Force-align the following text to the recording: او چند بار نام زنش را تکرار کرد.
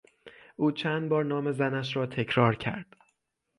او 0.55 0.71
چند 0.71 1.09
بار 1.09 1.23
نام 1.25 1.51
زنش 1.51 1.95
را 1.95 2.05
تکرار 2.05 2.55
کرد. 2.55 2.95